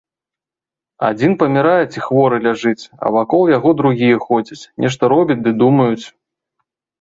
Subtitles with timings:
[1.09, 6.05] Адзін памірае ці хворы ляжыць, а вакол яго другія ходзяць, нешта робяць ды думаюць.